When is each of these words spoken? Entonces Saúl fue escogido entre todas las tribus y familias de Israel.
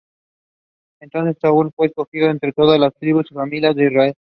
Entonces 0.99 1.37
Saúl 1.39 1.71
fue 1.75 1.85
escogido 1.87 2.31
entre 2.31 2.53
todas 2.53 2.79
las 2.79 2.91
tribus 2.95 3.27
y 3.29 3.35
familias 3.35 3.75
de 3.75 3.85
Israel. 3.85 4.13